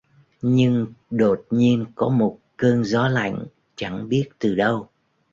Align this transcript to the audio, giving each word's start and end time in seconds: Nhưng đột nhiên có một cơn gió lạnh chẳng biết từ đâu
Nhưng 0.41 0.87
đột 1.11 1.45
nhiên 1.51 1.85
có 1.95 2.09
một 2.09 2.39
cơn 2.57 2.83
gió 2.83 3.07
lạnh 3.07 3.45
chẳng 3.75 4.09
biết 4.09 4.29
từ 4.39 4.55
đâu 4.55 4.87